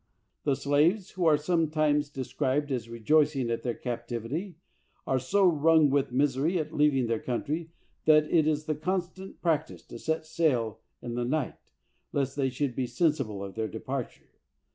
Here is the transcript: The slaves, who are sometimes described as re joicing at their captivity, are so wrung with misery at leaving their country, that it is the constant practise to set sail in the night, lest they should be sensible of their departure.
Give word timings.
The 0.45 0.55
slaves, 0.55 1.11
who 1.11 1.27
are 1.27 1.37
sometimes 1.37 2.09
described 2.09 2.71
as 2.71 2.89
re 2.89 2.99
joicing 3.03 3.51
at 3.51 3.61
their 3.61 3.75
captivity, 3.75 4.57
are 5.05 5.19
so 5.19 5.45
wrung 5.47 5.91
with 5.91 6.11
misery 6.11 6.57
at 6.57 6.73
leaving 6.73 7.05
their 7.05 7.19
country, 7.19 7.69
that 8.05 8.23
it 8.33 8.47
is 8.47 8.65
the 8.65 8.73
constant 8.73 9.39
practise 9.43 9.83
to 9.85 9.99
set 9.99 10.25
sail 10.25 10.79
in 11.03 11.13
the 11.13 11.23
night, 11.23 11.71
lest 12.13 12.35
they 12.35 12.49
should 12.49 12.75
be 12.75 12.87
sensible 12.87 13.43
of 13.43 13.53
their 13.53 13.67
departure. 13.67 14.31